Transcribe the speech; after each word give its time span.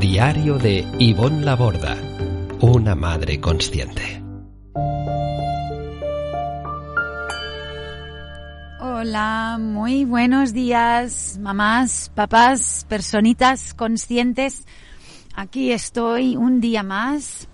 Diario 0.00 0.58
de 0.58 0.86
Ivonne 0.98 1.42
Laborda, 1.42 1.96
una 2.60 2.94
madre 2.94 3.40
consciente. 3.40 4.22
Hola, 8.78 9.56
muy 9.58 10.04
buenos 10.04 10.52
días, 10.52 11.38
mamás, 11.40 12.12
papás, 12.14 12.84
personitas 12.90 13.72
conscientes. 13.72 14.66
Aquí 15.34 15.72
estoy 15.72 16.36
un 16.36 16.60
día 16.60 16.82
más. 16.82 17.48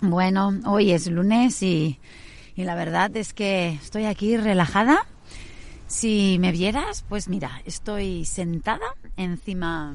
Bueno, 0.00 0.58
hoy 0.64 0.92
es 0.92 1.08
lunes 1.08 1.62
y, 1.62 2.00
y 2.54 2.64
la 2.64 2.74
verdad 2.74 3.14
es 3.18 3.34
que 3.34 3.68
estoy 3.82 4.06
aquí 4.06 4.38
relajada. 4.38 5.06
Si 5.88 6.38
me 6.40 6.52
vieras, 6.52 7.04
pues 7.06 7.28
mira, 7.28 7.60
estoy 7.66 8.24
sentada 8.24 8.96
encima 9.18 9.94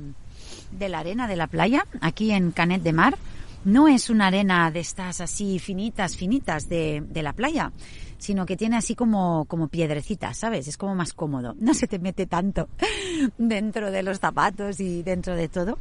de 0.71 0.89
la 0.89 0.99
arena 0.99 1.27
de 1.27 1.35
la 1.35 1.47
playa, 1.47 1.85
aquí 2.01 2.31
en 2.31 2.51
Canet 2.51 2.81
de 2.83 2.93
Mar. 2.93 3.17
No 3.63 3.87
es 3.87 4.09
una 4.09 4.27
arena 4.27 4.71
de 4.71 4.79
estas 4.79 5.21
así 5.21 5.59
finitas, 5.59 6.17
finitas 6.17 6.67
de, 6.67 7.03
de 7.07 7.21
la 7.21 7.33
playa, 7.33 7.71
sino 8.17 8.45
que 8.45 8.57
tiene 8.57 8.77
así 8.77 8.95
como, 8.95 9.45
como 9.45 9.67
piedrecitas, 9.67 10.37
¿sabes? 10.37 10.67
Es 10.67 10.77
como 10.77 10.95
más 10.95 11.13
cómodo. 11.13 11.55
No 11.59 11.73
se 11.73 11.87
te 11.87 11.99
mete 11.99 12.25
tanto 12.25 12.69
dentro 13.37 13.91
de 13.91 14.03
los 14.03 14.19
zapatos 14.19 14.79
y 14.79 15.03
dentro 15.03 15.35
de 15.35 15.47
todo. 15.47 15.77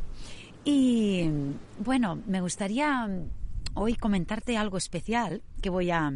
Y 0.65 1.31
bueno, 1.79 2.19
me 2.27 2.41
gustaría 2.41 3.09
hoy 3.75 3.95
comentarte 3.95 4.57
algo 4.57 4.77
especial 4.77 5.43
que 5.63 5.71
voy 5.71 5.91
a, 5.91 6.13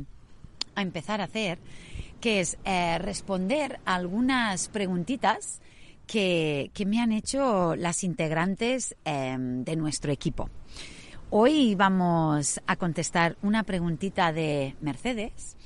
a 0.75 0.83
empezar 0.83 1.20
a 1.20 1.25
hacer, 1.25 1.59
que 2.20 2.41
es 2.41 2.59
eh, 2.64 2.98
responder 2.98 3.81
a 3.84 3.94
algunas 3.94 4.69
preguntitas 4.69 5.61
que, 6.06 6.70
me 6.86 7.00
han 7.00 7.12
hecho 7.12 7.77
las 7.77 8.05
integrantes 8.05 8.97
eh, 9.05 9.36
de 9.38 9.77
nuestro 9.77 10.12
equipo. 10.12 10.50
Hoy 11.30 11.74
vamos 11.74 12.60
a 12.66 12.77
contestar 12.77 13.36
una 13.42 13.64
preguntita 13.64 14.32
de 14.32 14.77
Mercedes. 14.80 15.56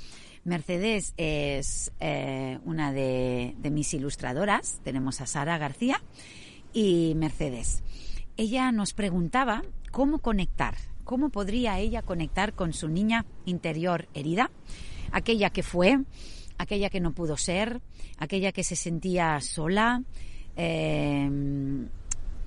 Mercedes 0.44 1.12
es 1.18 1.92
eh, 2.00 2.58
una 2.64 2.92
de, 2.92 3.54
mis 3.70 3.92
ilustradoras. 3.92 4.80
Tenemos 4.82 5.20
a 5.20 5.26
Sara 5.26 5.58
García 5.58 6.00
y 6.72 7.12
Mercedes. 7.16 7.82
Ella 8.38 8.72
nos 8.72 8.94
preguntaba 8.94 9.62
cómo 9.90 10.20
conectar, 10.20 10.76
cómo 11.04 11.28
podría 11.28 11.78
ella 11.78 12.02
conectar 12.02 12.54
con 12.54 12.72
su 12.72 12.88
niña 12.88 13.26
interior 13.44 14.08
herida, 14.14 14.50
aquella 15.12 15.50
que 15.50 15.62
fue, 15.62 16.00
aquella 16.56 16.88
que 16.88 17.00
no 17.00 17.12
pudo 17.12 17.36
ser, 17.36 17.82
aquella 18.16 18.52
que 18.52 18.64
se 18.64 18.76
sentía 18.76 19.40
sola. 19.40 20.02
Eh, 20.58 21.30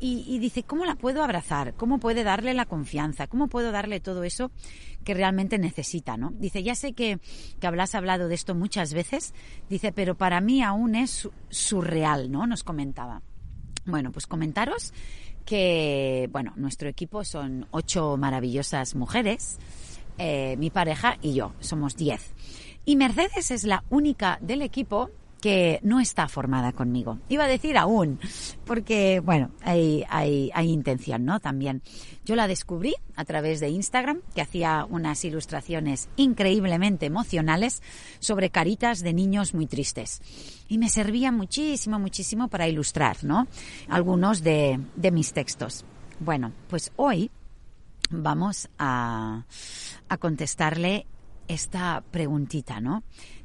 y, 0.03 0.39
dice, 0.39 0.63
¿cómo 0.63 0.83
la 0.83 0.95
puedo 0.95 1.23
abrazar? 1.23 1.75
¿Cómo 1.75 1.99
puede 1.99 2.23
darle 2.23 2.55
la 2.55 2.65
confianza? 2.65 3.27
¿Cómo 3.27 3.47
puedo 3.47 3.71
darle 3.71 3.99
todo 3.99 4.23
eso 4.23 4.49
que 5.03 5.13
realmente 5.13 5.59
necesita? 5.59 6.17
¿no? 6.17 6.31
Dice, 6.31 6.63
ya 6.63 6.73
sé 6.73 6.93
que, 6.93 7.19
que 7.59 7.67
habrás 7.67 7.93
hablado 7.93 8.27
de 8.27 8.33
esto 8.33 8.55
muchas 8.55 8.95
veces, 8.95 9.35
dice, 9.69 9.91
pero 9.91 10.15
para 10.15 10.41
mí 10.41 10.63
aún 10.63 10.95
es 10.95 11.29
surreal, 11.49 12.31
¿no? 12.31 12.47
Nos 12.47 12.63
comentaba. 12.63 13.21
Bueno, 13.85 14.11
pues 14.11 14.25
comentaros 14.25 14.91
que, 15.45 16.27
bueno, 16.31 16.53
nuestro 16.55 16.89
equipo 16.89 17.23
son 17.23 17.67
ocho 17.69 18.17
maravillosas 18.17 18.95
mujeres, 18.95 19.59
eh, 20.17 20.55
mi 20.57 20.71
pareja 20.71 21.17
y 21.21 21.35
yo, 21.35 21.53
somos 21.59 21.95
diez. 21.95 22.33
Y 22.85 22.95
Mercedes 22.95 23.51
es 23.51 23.65
la 23.65 23.83
única 23.91 24.39
del 24.41 24.63
equipo 24.63 25.11
que 25.41 25.79
no 25.81 25.99
está 25.99 26.27
formada 26.27 26.71
conmigo. 26.71 27.19
Iba 27.27 27.45
a 27.45 27.47
decir 27.47 27.77
aún, 27.77 28.19
porque, 28.63 29.19
bueno, 29.19 29.51
hay, 29.61 30.05
hay, 30.07 30.51
hay, 30.53 30.69
intención, 30.69 31.25
¿no? 31.25 31.39
También. 31.39 31.81
Yo 32.23 32.35
la 32.35 32.47
descubrí 32.47 32.93
a 33.15 33.25
través 33.25 33.59
de 33.59 33.69
Instagram, 33.69 34.21
que 34.35 34.41
hacía 34.41 34.85
unas 34.87 35.25
ilustraciones 35.25 36.09
increíblemente 36.15 37.07
emocionales 37.07 37.81
sobre 38.19 38.51
caritas 38.51 39.01
de 39.01 39.13
niños 39.13 39.55
muy 39.55 39.65
tristes. 39.65 40.21
Y 40.69 40.77
me 40.77 40.89
servía 40.89 41.31
muchísimo, 41.31 41.97
muchísimo 41.99 42.47
para 42.47 42.67
ilustrar, 42.67 43.23
¿no? 43.23 43.47
Algunos 43.89 44.43
de, 44.43 44.79
de 44.95 45.11
mis 45.11 45.33
textos. 45.33 45.85
Bueno, 46.19 46.53
pues 46.69 46.91
hoy 46.97 47.31
vamos 48.11 48.69
a, 48.77 49.45
a 50.07 50.17
contestarle 50.17 51.07
esta 51.47 52.03
preguntita, 52.11 52.79
¿no? 52.79 53.03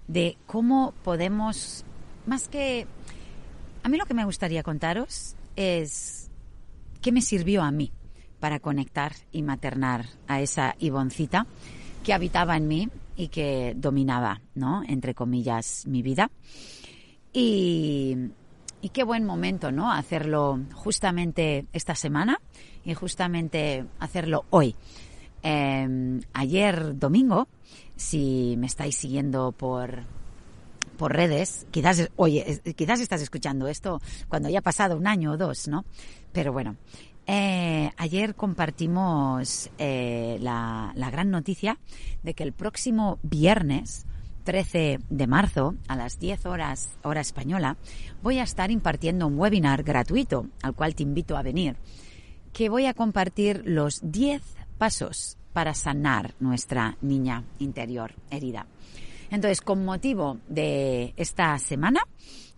De 0.09 0.37
cómo 0.47 0.95
podemos, 1.05 1.85
más 2.27 2.49
que... 2.49 2.87
A 3.83 3.89
mí 3.89 3.99
lo 3.99 4.07
que 4.07 4.15
me 4.15 4.25
gustaría 4.25 4.63
contaros 4.63 5.37
es 5.55 6.31
qué 7.01 7.13
me 7.13 7.23
sirvió 7.23 7.63
a 7.63 7.71
mí 7.71 7.93
para 8.41 8.61
conectar 8.61 9.13
y 9.33 9.43
maternar 9.43 10.07
a 10.27 10.41
esa 10.41 10.75
Ivoncita 10.79 11.47
que 12.05 12.13
habitaba 12.13 12.57
en 12.57 12.69
mí 12.69 12.89
y 13.17 13.29
que 13.29 13.75
dominaba, 13.77 14.41
¿no? 14.55 14.83
Entre 14.87 15.15
comillas, 15.15 15.87
mi 15.87 16.03
vida. 16.03 16.31
Y, 17.33 18.17
y 18.81 18.91
qué 18.91 19.05
buen 19.05 19.25
momento, 19.25 19.73
¿no? 19.73 19.91
Hacerlo 19.91 20.61
justamente 20.75 21.67
esta 21.73 21.95
semana 21.95 22.41
y 22.85 22.95
justamente 22.95 23.85
hacerlo 23.99 24.45
hoy. 24.51 24.77
Eh, 25.43 26.21
ayer 26.33 26.99
domingo, 26.99 27.49
si 27.97 28.55
me 28.59 28.67
estáis 28.67 28.97
siguiendo 28.97 29.53
por, 29.53 30.03
por 30.97 31.15
redes, 31.15 31.67
quizás, 31.71 32.11
oye, 32.17 32.61
quizás 32.77 33.01
estás 33.01 33.23
escuchando 33.23 33.69
esto 33.69 34.01
cuando 34.29 34.49
ya 34.49 34.61
ha 34.61 34.63
pasado 34.63 34.97
un 34.97 35.07
año 35.07 35.33
o 35.33 35.37
dos, 35.37 35.69
¿no? 35.69 35.85
Pero 36.33 36.53
bueno, 36.53 36.77
eh, 37.27 37.91
ayer 37.97 38.35
compartimos 38.35 39.71
eh, 39.79 40.39
la, 40.41 40.93
la 40.95 41.11
gran 41.11 41.31
noticia 41.31 41.79
de 42.23 42.35
que 42.35 42.45
el 42.45 42.53
próximo 42.53 43.19
viernes, 43.23 44.07
13 44.45 45.01
de 45.09 45.27
marzo, 45.27 45.75
a 45.89 45.97
las 45.97 46.21
10 46.21 46.47
horas 46.47 46.91
hora 47.03 47.21
española, 47.21 47.77
voy 48.23 48.39
a 48.39 48.45
estar 48.45 48.71
impartiendo 48.71 49.27
un 49.27 49.39
webinar 49.39 49.83
gratuito 49.83 50.47
al 50.63 50.75
cual 50.75 50.95
te 50.95 51.03
invito 51.03 51.37
a 51.37 51.43
venir, 51.43 51.77
que 52.53 52.69
voy 52.69 52.87
a 52.87 52.95
compartir 52.95 53.63
los 53.65 54.01
10 54.03 54.43
pasos 54.77 55.37
para 55.53 55.75
sanar 55.75 56.35
nuestra 56.39 56.97
niña 57.01 57.45
interior 57.59 58.15
herida. 58.31 58.67
Entonces, 59.31 59.61
con 59.61 59.85
motivo 59.85 60.39
de 60.49 61.15
esta 61.17 61.59
semana, 61.59 62.03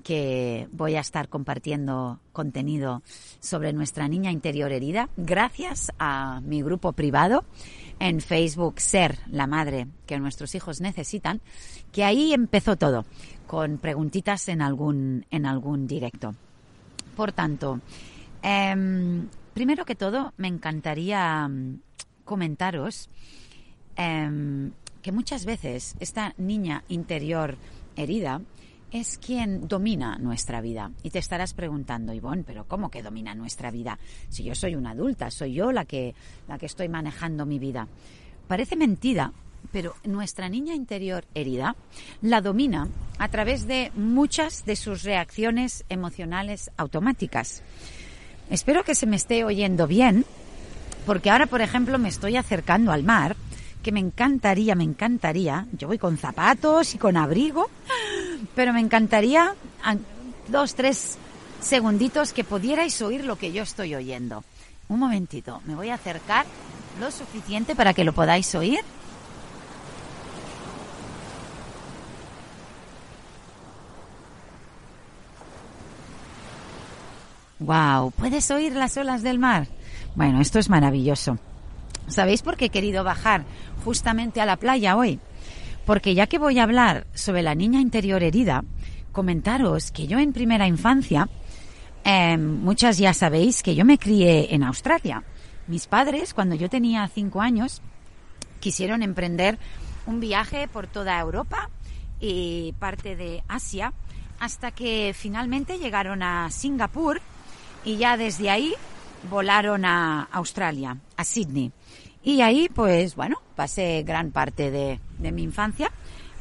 que 0.02 0.68
voy 0.72 0.96
a 0.96 1.00
estar 1.00 1.28
compartiendo 1.28 2.20
contenido 2.32 3.02
sobre 3.40 3.72
nuestra 3.72 4.08
niña 4.08 4.30
interior 4.30 4.72
herida, 4.72 5.08
gracias 5.16 5.92
a 5.98 6.40
mi 6.40 6.62
grupo 6.62 6.92
privado 6.92 7.44
en 7.98 8.20
Facebook 8.20 8.80
Ser 8.80 9.18
la 9.26 9.46
Madre 9.46 9.86
que 10.06 10.18
nuestros 10.18 10.54
hijos 10.54 10.80
necesitan, 10.80 11.40
que 11.92 12.04
ahí 12.04 12.32
empezó 12.32 12.76
todo, 12.76 13.04
con 13.46 13.78
preguntitas 13.78 14.48
en 14.48 14.62
algún, 14.62 15.26
en 15.30 15.46
algún 15.46 15.86
directo. 15.86 16.34
Por 17.16 17.32
tanto, 17.32 17.80
eh, 18.42 18.74
primero 19.52 19.84
que 19.84 19.94
todo, 19.94 20.32
me 20.36 20.48
encantaría 20.48 21.50
comentaros 22.28 23.08
eh, 23.96 24.70
que 25.02 25.12
muchas 25.12 25.46
veces 25.46 25.96
esta 25.98 26.34
niña 26.36 26.84
interior 26.88 27.56
herida 27.96 28.42
es 28.92 29.18
quien 29.18 29.66
domina 29.66 30.18
nuestra 30.18 30.60
vida. 30.60 30.90
Y 31.02 31.10
te 31.10 31.18
estarás 31.18 31.54
preguntando, 31.54 32.12
Ivonne, 32.12 32.44
pero 32.46 32.66
¿cómo 32.66 32.90
que 32.90 33.02
domina 33.02 33.34
nuestra 33.34 33.70
vida? 33.70 33.98
Si 34.28 34.44
yo 34.44 34.54
soy 34.54 34.74
una 34.74 34.90
adulta, 34.90 35.30
soy 35.30 35.54
yo 35.54 35.72
la 35.72 35.84
que, 35.84 36.14
la 36.46 36.58
que 36.58 36.66
estoy 36.66 36.88
manejando 36.88 37.46
mi 37.46 37.58
vida. 37.58 37.88
Parece 38.46 38.76
mentira, 38.76 39.32
pero 39.72 39.94
nuestra 40.04 40.48
niña 40.48 40.74
interior 40.74 41.24
herida 41.34 41.74
la 42.22 42.40
domina 42.40 42.88
a 43.18 43.28
través 43.28 43.66
de 43.66 43.90
muchas 43.94 44.64
de 44.64 44.76
sus 44.76 45.02
reacciones 45.02 45.84
emocionales 45.88 46.70
automáticas. 46.76 47.62
Espero 48.50 48.84
que 48.84 48.94
se 48.94 49.06
me 49.06 49.16
esté 49.16 49.44
oyendo 49.44 49.86
bien, 49.86 50.24
porque 51.08 51.30
ahora, 51.30 51.46
por 51.46 51.62
ejemplo, 51.62 51.98
me 51.98 52.10
estoy 52.10 52.36
acercando 52.36 52.92
al 52.92 53.02
mar, 53.02 53.34
que 53.82 53.92
me 53.92 53.98
encantaría, 53.98 54.74
me 54.74 54.84
encantaría, 54.84 55.66
yo 55.72 55.88
voy 55.88 55.96
con 55.96 56.18
zapatos 56.18 56.94
y 56.94 56.98
con 56.98 57.16
abrigo, 57.16 57.70
pero 58.54 58.74
me 58.74 58.80
encantaría 58.80 59.54
dos, 60.48 60.74
tres 60.74 61.16
segunditos 61.62 62.34
que 62.34 62.44
pudierais 62.44 63.00
oír 63.00 63.24
lo 63.24 63.36
que 63.36 63.52
yo 63.52 63.62
estoy 63.62 63.94
oyendo. 63.94 64.44
un 64.90 64.98
momentito, 64.98 65.62
me 65.64 65.74
voy 65.74 65.88
a 65.88 65.94
acercar 65.94 66.44
lo 67.00 67.10
suficiente 67.10 67.74
para 67.74 67.94
que 67.94 68.04
lo 68.04 68.12
podáis 68.12 68.54
oír. 68.54 68.80
Wow, 77.60 78.10
¿puedes 78.10 78.50
oír 78.50 78.74
las 78.74 78.98
olas 78.98 79.22
del 79.22 79.38
mar? 79.38 79.77
Bueno, 80.18 80.40
esto 80.40 80.58
es 80.58 80.68
maravilloso. 80.68 81.38
¿Sabéis 82.08 82.42
por 82.42 82.56
qué 82.56 82.64
he 82.64 82.70
querido 82.70 83.04
bajar 83.04 83.44
justamente 83.84 84.40
a 84.40 84.46
la 84.46 84.56
playa 84.56 84.96
hoy? 84.96 85.20
Porque 85.86 86.16
ya 86.16 86.26
que 86.26 86.40
voy 86.40 86.58
a 86.58 86.64
hablar 86.64 87.06
sobre 87.14 87.44
la 87.44 87.54
niña 87.54 87.80
interior 87.80 88.24
herida, 88.24 88.64
comentaros 89.12 89.92
que 89.92 90.08
yo 90.08 90.18
en 90.18 90.32
primera 90.32 90.66
infancia, 90.66 91.28
em, 92.02 92.40
muchas 92.40 92.98
ya 92.98 93.14
sabéis 93.14 93.62
que 93.62 93.76
yo 93.76 93.84
me 93.84 93.96
crié 93.96 94.52
en 94.52 94.64
Australia. 94.64 95.22
Mis 95.68 95.86
padres, 95.86 96.34
cuando 96.34 96.56
yo 96.56 96.68
tenía 96.68 97.06
cinco 97.06 97.40
años, 97.40 97.80
quisieron 98.58 99.04
emprender 99.04 99.56
un 100.04 100.18
viaje 100.18 100.66
por 100.66 100.88
toda 100.88 101.20
Europa 101.20 101.70
y 102.18 102.74
parte 102.80 103.14
de 103.14 103.44
Asia, 103.46 103.92
hasta 104.40 104.72
que 104.72 105.14
finalmente 105.16 105.78
llegaron 105.78 106.24
a 106.24 106.50
Singapur 106.50 107.20
y 107.84 107.98
ya 107.98 108.16
desde 108.16 108.50
ahí 108.50 108.74
volaron 109.30 109.84
a 109.84 110.28
Australia, 110.32 110.96
a 111.16 111.24
Sydney. 111.24 111.72
Y 112.22 112.40
ahí, 112.42 112.68
pues 112.68 113.14
bueno, 113.14 113.40
pasé 113.56 114.02
gran 114.06 114.30
parte 114.30 114.70
de, 114.70 115.00
mi 115.18 115.42
infancia 115.42 115.90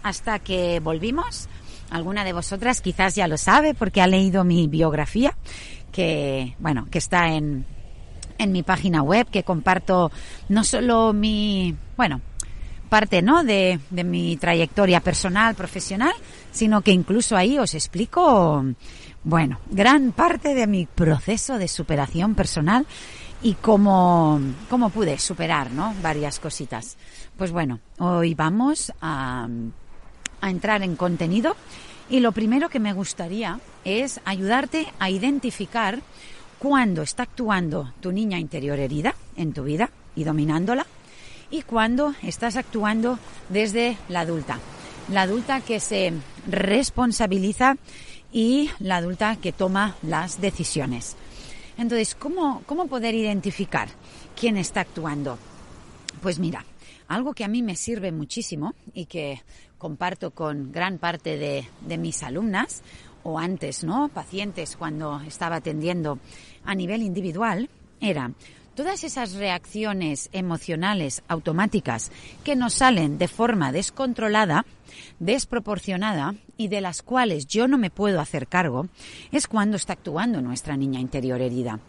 hasta 0.04 0.40
que 0.40 0.80
volvimos. 0.80 1.48
Alguna 1.90 2.26
de 2.26 2.34
vosotras 2.34 2.82
quizás 2.82 3.16
ya 3.16 3.28
lo 3.28 3.38
sabe 3.38 3.74
porque 3.74 4.02
ha 4.02 4.08
leído 4.08 4.44
mi 4.44 4.68
biografía, 4.68 5.34
que 5.92 6.56
bueno, 6.60 6.88
que 6.92 6.98
está 6.98 7.34
en, 7.34 7.66
en 8.38 8.52
mi 8.52 8.64
página 8.64 9.02
web, 9.02 9.28
que 9.30 9.44
comparto 9.44 10.12
no 10.50 10.64
solo 10.64 11.14
mi, 11.14 11.76
bueno, 11.96 12.22
parte 12.88 13.22
¿no? 13.22 13.44
de, 13.44 13.80
de 13.90 14.04
mi 14.04 14.38
trayectoria 14.38 15.00
personal, 15.00 15.56
profesional, 15.56 16.14
sino 16.52 16.82
que 16.82 16.92
incluso 16.92 17.38
ahí 17.38 17.60
os 17.60 17.74
explico 17.74 18.66
bueno, 19.28 19.60
gran 19.70 20.14
parte 20.14 20.56
de 20.56 20.68
mi 20.68 20.86
proceso 20.86 21.58
de 21.58 21.68
superación 21.68 22.34
personal 22.34 22.86
y 23.42 23.56
cómo, 23.56 24.40
cómo 24.70 24.90
pude 24.90 25.20
superar, 25.20 25.70
¿no? 25.72 25.94
Varias 26.02 26.40
cositas. 26.40 26.96
Pues 27.36 27.52
bueno, 27.52 27.82
hoy 28.00 28.36
vamos 28.36 28.94
a, 29.02 29.50
a 30.40 30.50
entrar 30.50 30.82
en 30.82 30.96
contenido 30.96 31.58
y 32.10 32.22
lo 32.22 32.32
primero 32.32 32.70
que 32.70 32.80
me 32.80 32.94
gustaría 32.94 33.60
es 33.84 34.22
ayudarte 34.24 34.88
a 34.98 35.10
identificar 35.10 36.00
cuándo 36.58 37.02
está 37.02 37.24
actuando 37.24 37.92
tu 38.00 38.14
niña 38.14 38.40
interior 38.40 38.80
herida 38.80 39.14
en 39.36 39.52
tu 39.52 39.66
vida 39.66 39.90
y 40.16 40.24
dominándola 40.24 40.86
y 41.52 41.64
cuándo 41.64 42.16
estás 42.24 42.56
actuando 42.56 43.20
desde 43.50 43.98
la 44.08 44.22
adulta. 44.22 44.58
La 45.12 45.24
adulta 45.24 45.60
que 45.60 45.82
se 45.82 46.14
responsabiliza 46.48 47.76
y 48.32 48.70
la 48.80 48.98
adulta 48.98 49.36
que 49.38 49.52
toma 49.52 49.96
las 50.02 50.42
decisiones. 50.42 51.16
Entonces, 51.78 52.16
¿cómo, 52.16 52.64
cómo 52.66 52.88
poder 52.88 53.16
identificar 53.16 53.90
quién 54.40 54.58
está 54.58 54.82
actuando? 54.82 55.38
Pues 56.22 56.40
mira, 56.40 56.66
algo 57.08 57.34
que 57.34 57.44
a 57.44 57.48
mí 57.48 57.62
me 57.62 57.76
sirve 57.76 58.12
muchísimo 58.12 58.74
y 58.94 59.06
que 59.06 59.42
comparto 59.78 60.32
con 60.32 60.72
gran 60.72 60.98
parte 60.98 61.38
de, 61.38 61.68
de, 61.82 61.98
mis 61.98 62.24
alumnas 62.24 62.82
o 63.24 63.38
antes, 63.38 63.84
¿no? 63.84 64.10
Pacientes 64.10 64.76
cuando 64.76 65.22
estaba 65.22 65.58
atendiendo 65.58 66.20
a 66.66 66.74
nivel 66.74 67.04
individual, 67.04 67.70
era 68.02 68.32
todas 68.78 69.04
esas 69.04 69.34
reacciones 69.34 70.30
emocionales 70.34 71.24
automáticas 71.28 72.12
que 72.44 72.56
nos 72.56 72.76
salen 72.76 73.18
de 73.18 73.28
forma 73.28 73.72
descontrolada, 73.72 74.68
desproporcionada 75.18 76.36
y 76.58 76.68
de 76.68 76.82
las 76.82 77.02
cuales 77.02 77.48
yo 77.48 77.68
no 77.68 77.80
me 77.80 77.90
puedo 77.90 78.22
hacer 78.22 78.48
cargo, 78.48 78.88
es 79.32 79.48
cuando 79.48 79.78
está 79.78 79.94
actuando 79.94 80.44
nuestra 80.44 80.78
niña 80.78 81.00
interior 81.00 81.42
herida. 81.42 81.80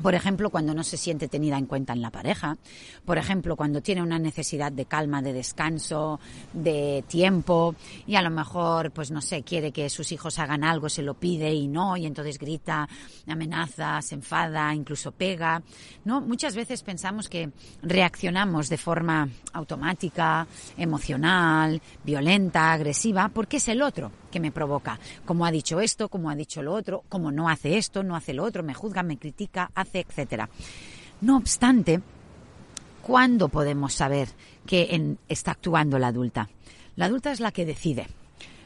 Por 0.00 0.14
ejemplo, 0.14 0.50
cuando 0.50 0.74
no 0.74 0.82
se 0.84 0.96
siente 0.96 1.28
tenida 1.28 1.58
en 1.58 1.66
cuenta 1.66 1.92
en 1.92 2.02
la 2.02 2.10
pareja. 2.10 2.56
Por 3.04 3.18
ejemplo, 3.18 3.56
cuando 3.56 3.82
tiene 3.82 4.02
una 4.02 4.18
necesidad 4.18 4.72
de 4.72 4.86
calma, 4.86 5.22
de 5.22 5.32
descanso, 5.32 6.18
de 6.52 7.04
tiempo 7.08 7.74
y 8.06 8.16
a 8.16 8.22
lo 8.22 8.30
mejor, 8.30 8.90
pues 8.90 9.10
no 9.10 9.20
sé, 9.20 9.42
quiere 9.42 9.72
que 9.72 9.90
sus 9.90 10.12
hijos 10.12 10.38
hagan 10.38 10.64
algo, 10.64 10.88
se 10.88 11.02
lo 11.02 11.14
pide 11.14 11.52
y 11.52 11.68
no, 11.68 11.96
y 11.96 12.06
entonces 12.06 12.38
grita, 12.38 12.88
amenaza, 13.26 14.00
se 14.02 14.14
enfada, 14.14 14.74
incluso 14.74 15.12
pega. 15.12 15.62
¿no? 16.04 16.20
Muchas 16.20 16.56
veces 16.56 16.82
pensamos 16.82 17.28
que 17.28 17.50
reaccionamos 17.82 18.68
de 18.68 18.78
forma 18.78 19.28
automática, 19.52 20.46
emocional, 20.76 21.80
violenta, 22.04 22.72
agresiva, 22.72 23.28
porque 23.28 23.58
es 23.58 23.68
el 23.68 23.82
otro 23.82 24.21
que 24.32 24.40
me 24.40 24.50
provoca. 24.50 24.98
Como 25.24 25.46
ha 25.46 25.52
dicho 25.52 25.80
esto, 25.80 26.08
como 26.08 26.28
ha 26.28 26.34
dicho 26.34 26.60
lo 26.60 26.74
otro, 26.74 27.04
como 27.08 27.30
no 27.30 27.48
hace 27.48 27.78
esto, 27.78 28.02
no 28.02 28.16
hace 28.16 28.34
lo 28.34 28.42
otro, 28.42 28.64
me 28.64 28.74
juzga, 28.74 29.04
me 29.04 29.18
critica, 29.18 29.70
hace, 29.76 30.00
etcétera. 30.00 30.48
No 31.20 31.36
obstante, 31.36 32.00
¿cuándo 33.02 33.48
podemos 33.48 33.94
saber 33.94 34.28
que 34.66 35.16
está 35.28 35.52
actuando 35.52 36.00
la 36.00 36.08
adulta? 36.08 36.48
La 36.96 37.04
adulta 37.04 37.30
es 37.30 37.38
la 37.38 37.52
que 37.52 37.64
decide. 37.64 38.08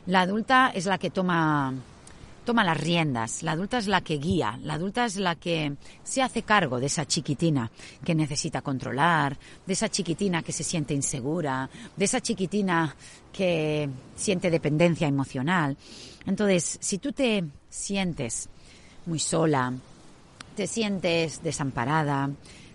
La 0.07 0.23
adulta 0.23 0.71
es 0.75 0.87
la 0.87 0.97
que 0.97 1.11
toma 1.11 1.75
toma 2.47 2.65
las 2.65 2.81
riendas, 2.81 3.43
la 3.43 3.53
adulta 3.53 3.77
es 3.77 3.89
la 3.89 4.01
que 4.01 4.17
guía, 4.19 4.59
la 4.63 4.75
adulta 4.75 5.05
es 5.05 5.17
la 5.17 5.35
que 5.35 5.77
se 6.05 6.23
hace 6.23 6.43
cargo 6.43 6.81
de 6.81 6.87
esa 6.87 7.05
chiquitina 7.05 7.71
que 8.05 8.15
necesita 8.15 8.63
controlar, 8.63 9.37
de 9.67 9.73
esa 9.73 9.91
chiquitina 9.91 10.43
que 10.43 10.53
se 10.53 10.63
siente 10.63 10.95
insegura, 10.95 11.69
de 11.97 12.05
esa 12.05 12.21
chiquitina 12.21 12.95
que 13.33 13.91
siente 14.15 14.49
dependencia 14.49 15.09
emocional. 15.09 15.77
Entonces, 16.25 16.79
si 16.81 16.99
tú 16.99 17.13
te 17.13 17.45
sientes 17.69 18.49
muy 19.07 19.19
sola, 19.19 19.75
te 20.55 20.69
sientes 20.69 21.43
desamparada, 21.43 22.31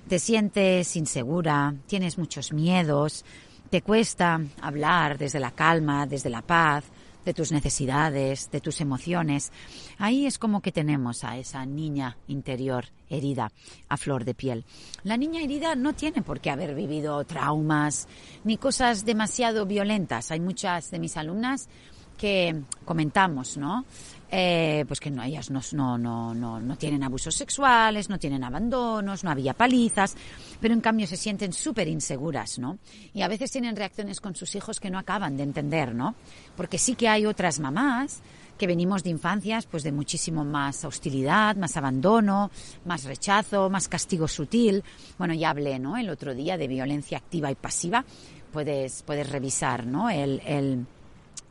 te 0.08 0.20
sientes 0.20 0.96
insegura, 0.98 1.74
tienes 1.88 2.18
muchos 2.18 2.52
miedos, 2.52 3.24
te 3.70 3.82
cuesta 3.82 4.42
hablar 4.62 5.18
desde 5.18 5.40
la 5.40 5.52
calma, 5.52 6.06
desde 6.06 6.30
la 6.30 6.42
paz, 6.42 6.84
de 7.26 7.34
tus 7.34 7.52
necesidades, 7.52 8.50
de 8.52 8.62
tus 8.62 8.82
emociones. 8.82 9.52
Ahí 9.98 10.26
es 10.26 10.40
como 10.40 10.62
que 10.62 10.72
tenemos 10.72 11.24
a 11.24 11.38
esa 11.38 11.66
niña 11.66 12.18
interior 12.28 12.86
herida 13.10 13.52
a 13.90 13.98
flor 13.98 14.26
de 14.26 14.34
piel. 14.34 14.66
La 15.04 15.18
niña 15.18 15.42
herida 15.42 15.76
no 15.76 15.94
tiene 15.94 16.22
por 16.22 16.40
qué 16.40 16.50
haber 16.50 16.76
vivido 16.76 17.24
traumas 17.26 18.08
ni 18.44 18.58
cosas 18.58 19.06
demasiado 19.06 19.66
violentas. 19.66 20.32
Hay 20.32 20.40
muchas 20.40 20.92
de 20.92 21.00
mis 21.00 21.18
alumnas 21.18 21.70
que 22.18 22.62
comentamos, 22.86 23.58
¿no? 23.58 23.86
Eh, 24.34 24.86
pues 24.88 25.02
que 25.02 25.12
no, 25.12 25.22
ellas 25.24 25.52
no, 25.52 25.60
no, 25.74 26.34
no, 26.34 26.60
no, 26.62 26.78
tienen 26.78 27.04
abusos 27.04 27.36
sexuales, 27.36 28.10
no 28.10 28.18
tienen 28.18 28.46
abandonos, 28.46 29.26
no 29.26 29.30
había 29.30 29.54
palizas, 29.54 30.16
pero 30.62 30.74
en 30.74 30.80
cambio 30.80 31.06
se 31.06 31.18
sienten 31.18 31.52
súper 31.52 31.90
inseguras, 31.90 32.58
¿no? 32.58 32.78
Y 33.14 33.24
a 33.24 33.28
veces 33.28 33.52
tienen 33.52 33.76
reacciones 33.76 34.22
con 34.22 34.34
sus 34.34 34.56
hijos 34.56 34.80
que 34.80 34.90
no 34.90 34.98
acaban 34.98 35.36
de 35.36 35.44
entender, 35.44 35.94
¿no? 35.94 36.16
Porque 36.56 36.78
sí 36.78 36.96
que 36.96 37.10
hay 37.10 37.26
otras 37.26 37.60
mamás 37.60 38.22
que 38.58 38.68
venimos 38.68 39.04
de 39.04 39.10
infancias 39.10 39.66
pues 39.66 39.84
de 39.84 39.92
muchísimo 39.92 40.46
más 40.46 40.86
hostilidad, 40.86 41.58
más 41.58 41.76
abandono, 41.76 42.52
más 42.86 43.04
rechazo, 43.04 43.70
más 43.70 43.90
castigo 43.90 44.30
sutil. 44.30 44.82
Bueno, 45.18 45.34
ya 45.34 45.50
hablé, 45.50 45.78
¿no? 45.78 45.98
El 45.98 46.10
otro 46.10 46.34
día 46.34 46.58
de 46.58 46.70
violencia 46.70 47.18
activa 47.18 47.52
y 47.52 47.56
pasiva. 47.56 48.06
Puedes, 48.54 49.04
puedes 49.04 49.30
revisar, 49.30 49.86
¿no? 49.86 50.10
El, 50.10 50.40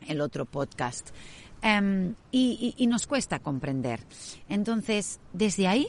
el 0.06 0.20
otro 0.20 0.44
podcast. 0.46 1.10
Em, 1.62 2.14
y, 2.30 2.86
nos 2.86 3.06
cuesta 3.06 3.40
comprender. 3.40 4.00
Entonces, 4.48 5.20
desde 5.32 5.68
ahí, 5.68 5.88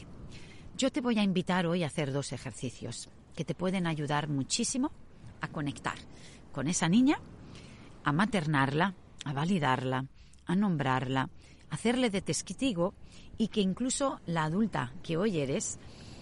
yo 0.76 0.90
te 0.92 1.00
voy 1.00 1.18
a 1.18 1.22
invitar 1.22 1.66
hoy 1.66 1.82
a 1.82 1.86
hacer 1.86 2.12
dos 2.12 2.32
ejercicios 2.32 3.08
que 3.34 3.44
te 3.44 3.54
pueden 3.54 3.86
ayudar 3.86 4.28
muchísimo 4.28 4.92
a 5.40 5.48
conectar 5.48 5.96
con 6.52 6.68
esa 6.68 6.88
niña, 6.88 7.18
a 8.04 8.12
maternarla, 8.12 8.94
a 9.24 9.32
validarla, 9.32 10.06
a 10.44 10.56
nombrarla, 10.56 11.30
a 11.70 11.74
hacerle 11.74 12.10
de 12.10 12.20
testigo 12.20 12.94
y 13.38 13.48
que 13.48 13.62
incluso 13.62 14.20
la 14.26 14.44
adulta 14.44 14.92
que 15.02 15.16
hoy 15.16 15.38
eres 15.38 15.78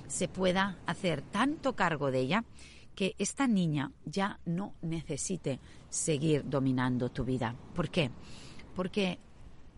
se 0.07 0.29
pueda 0.29 0.79
hacer 0.87 1.23
tanto 1.23 1.75
cargo 1.75 2.11
de 2.13 2.21
ella 2.21 2.45
que 2.95 3.15
esta 3.19 3.47
niña 3.47 3.93
ya 4.05 4.39
no 4.45 4.75
necesite 4.83 5.59
seguir 5.89 6.49
dominando 6.49 7.09
tu 7.09 7.25
vida. 7.25 7.57
¿Por 7.75 7.91
qué? 7.91 8.11
Porque 8.75 9.19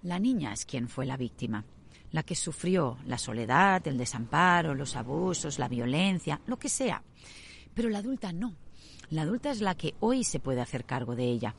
la 0.03 0.19
niña 0.19 0.53
es 0.53 0.65
quien 0.65 0.89
fue 0.89 1.07
la 1.07 1.17
víctima, 1.17 1.65
la 2.11 2.23
que 2.23 2.35
sufrió 2.35 2.99
la 3.07 3.19
soledad, 3.19 3.87
el 3.87 3.99
desamparo, 3.99 4.75
los 4.75 4.97
abusos, 4.97 5.59
la 5.59 5.69
violencia, 5.69 6.41
lo 6.47 6.59
que 6.59 6.69
sea. 6.69 7.03
Pero 7.75 7.89
la 7.89 7.99
adulta 7.99 8.33
no. 8.33 8.55
La 9.11 9.23
adulta 9.23 9.51
es 9.51 9.61
la 9.61 9.75
que 9.75 9.95
hoy 10.01 10.25
se 10.25 10.41
puede 10.41 10.61
hacer 10.61 10.85
cargo 10.85 11.15
de 11.15 11.25
ella. 11.25 11.55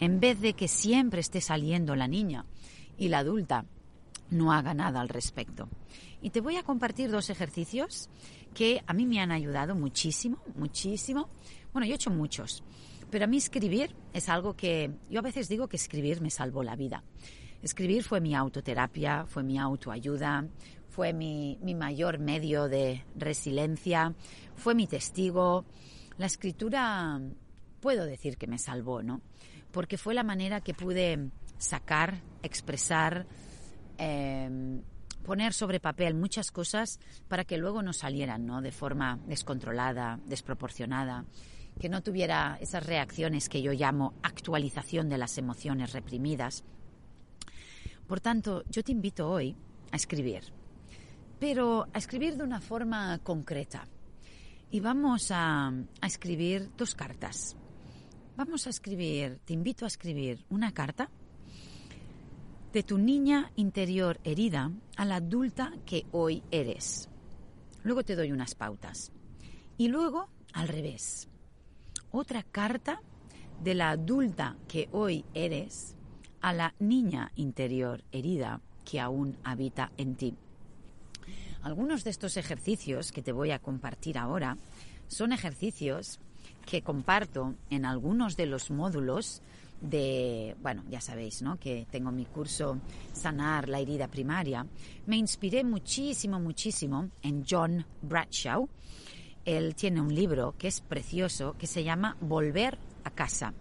En 0.00 0.20
vez 0.20 0.40
de 0.40 0.54
que 0.54 0.68
siempre 0.68 1.20
esté 1.20 1.40
saliendo 1.40 1.96
la 1.96 2.08
niña 2.08 2.44
y 2.98 3.08
la 3.08 3.18
adulta 3.18 3.64
no 4.30 4.52
haga 4.52 4.74
nada 4.74 5.00
al 5.00 5.08
respecto. 5.08 5.68
Y 6.20 6.30
te 6.30 6.40
voy 6.40 6.56
a 6.56 6.62
compartir 6.62 7.10
dos 7.10 7.30
ejercicios 7.30 8.08
que 8.54 8.82
a 8.86 8.92
mí 8.92 9.06
me 9.06 9.20
han 9.20 9.30
ayudado 9.30 9.74
muchísimo, 9.74 10.38
muchísimo. 10.56 11.28
Bueno, 11.72 11.86
yo 11.86 11.92
he 11.92 11.96
hecho 11.96 12.10
muchos, 12.10 12.62
pero 13.10 13.24
a 13.24 13.28
mí 13.28 13.36
escribir 13.36 13.94
es 14.12 14.28
algo 14.28 14.54
que 14.56 14.90
yo 15.10 15.20
a 15.20 15.22
veces 15.22 15.48
digo 15.48 15.68
que 15.68 15.76
escribir 15.76 16.20
me 16.20 16.30
salvó 16.30 16.62
la 16.62 16.74
vida. 16.74 17.04
Escribir 17.66 18.04
fue 18.04 18.20
mi 18.20 18.32
autoterapia, 18.32 19.26
fue 19.26 19.42
mi 19.42 19.58
autoayuda, 19.58 20.46
fue 20.88 21.12
mi, 21.12 21.58
mayor 21.74 22.20
medio 22.20 22.68
de 22.68 23.04
resiliencia, 23.16 24.14
fue 24.54 24.76
mi 24.76 24.86
testigo. 24.86 25.64
La 26.16 26.26
escritura 26.26 27.20
puedo 27.80 28.06
decir 28.06 28.36
que 28.38 28.46
me 28.46 28.58
salvó, 28.58 29.02
¿no? 29.02 29.20
Porque 29.72 29.98
fue 29.98 30.14
la 30.14 30.22
manera 30.22 30.60
que 30.60 30.74
pude 30.74 31.30
sacar, 31.58 32.22
expresar, 32.44 33.26
eh, 33.98 34.80
poner 35.24 35.52
sobre 35.52 35.80
papel 35.80 36.14
muchas 36.14 36.52
cosas 36.52 37.00
para 37.26 37.44
que 37.44 37.58
luego 37.58 37.82
no 37.82 37.92
salieran, 37.92 38.46
¿no? 38.46 38.62
De 38.62 38.70
forma 38.70 39.18
descontrolada, 39.26 40.20
desproporcionada, 40.24 41.24
que 41.80 41.88
no 41.88 42.00
tuviera 42.00 42.58
esas 42.60 42.86
reacciones 42.86 43.48
que 43.48 43.60
yo 43.60 43.72
llamo 43.72 44.14
actualización 44.22 45.08
de 45.08 45.18
las 45.18 45.36
emociones 45.36 45.92
reprimidas. 45.92 46.62
Por 48.06 48.20
tanto, 48.20 48.62
yo 48.70 48.84
te 48.84 48.92
invito 48.92 49.28
hoy 49.28 49.56
a 49.90 49.96
escribir, 49.96 50.42
pero 51.40 51.88
a 51.92 51.98
escribir 51.98 52.36
de 52.36 52.44
una 52.44 52.60
forma 52.60 53.18
concreta. 53.18 53.88
Y 54.70 54.80
vamos 54.80 55.30
a, 55.30 55.72
escribir 56.02 56.70
dos 56.76 56.94
cartas. 56.94 57.56
Vamos 58.36 58.66
a 58.66 58.70
escribir, 58.70 59.40
te 59.44 59.54
invito 59.54 59.84
a 59.84 59.88
escribir 59.88 60.44
una 60.50 60.72
carta 60.72 61.10
de 62.72 62.82
tu 62.82 62.98
niña 62.98 63.50
interior 63.56 64.20
herida 64.22 64.70
a 64.96 65.04
la 65.04 65.16
adulta 65.16 65.72
que 65.84 66.06
hoy 66.12 66.42
eres. 66.50 67.08
Luego 67.82 68.04
te 68.04 68.14
doy 68.14 68.30
unas 68.30 68.54
pautas. 68.54 69.10
Y 69.78 69.88
luego, 69.88 70.28
al 70.52 70.68
revés, 70.68 71.28
otra 72.10 72.42
carta 72.42 73.00
de 73.62 73.74
la 73.74 73.90
adulta 73.90 74.56
que 74.68 74.88
hoy 74.92 75.24
eres 75.34 75.95
a 76.46 76.52
la 76.52 76.72
niña 76.78 77.32
interior 77.34 78.04
herida 78.12 78.60
que 78.84 79.00
aún 79.00 79.36
habita 79.42 79.90
en 79.98 80.14
ti. 80.14 80.32
Algunos 81.62 82.04
de 82.04 82.10
estos 82.10 82.36
ejercicios 82.36 83.10
que 83.10 83.20
te 83.20 83.32
voy 83.32 83.50
a 83.50 83.58
compartir 83.58 84.16
ahora 84.16 84.56
son 85.08 85.32
ejercicios 85.32 86.20
que 86.64 86.82
comparto 86.82 87.56
en 87.68 87.84
algunos 87.84 88.36
de 88.36 88.46
los 88.46 88.70
módulos 88.70 89.42
de, 89.80 90.54
bueno, 90.62 90.84
ya 90.88 91.00
sabéis, 91.00 91.42
¿no? 91.42 91.58
Que 91.58 91.84
tengo 91.90 92.12
mi 92.12 92.26
curso 92.26 92.78
Sanar 93.12 93.68
la 93.68 93.80
herida 93.80 94.06
primaria. 94.06 94.64
Me 95.06 95.16
inspiré 95.16 95.64
muchísimo, 95.64 96.38
muchísimo 96.38 97.10
en 97.22 97.44
John 97.44 97.84
Bradshaw. 98.02 98.68
Él 99.44 99.74
tiene 99.74 100.00
un 100.00 100.14
libro 100.14 100.54
que 100.56 100.68
es 100.68 100.80
precioso, 100.80 101.56
que 101.58 101.66
se 101.66 101.82
llama 101.82 102.16
Volver 102.20 102.78
a 103.02 103.10
casa. 103.10 103.52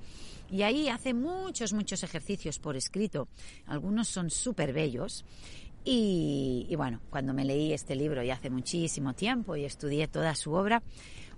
Y 0.50 0.62
ahí 0.62 0.90
hace 0.90 1.14
muchos, 1.14 1.74
muchos 1.74 2.04
ejercicios 2.04 2.60
por 2.60 2.76
escrito. 2.76 3.28
Algunos 3.66 4.08
son 4.08 4.30
súper 4.30 4.74
bellos. 4.74 5.26
Y, 5.88 6.74
bueno, 6.78 7.00
cuando 7.12 7.34
me 7.34 7.46
leí 7.46 7.72
este 7.72 7.96
libro 7.96 8.24
ya 8.24 8.34
hace 8.34 8.50
muchísimo 8.50 9.14
tiempo 9.14 9.56
y 9.56 9.66
estudié 9.66 10.08
toda 10.08 10.34
su 10.34 10.54
obra, 10.54 10.82